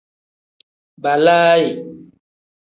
[1.01, 1.67] Balaayi.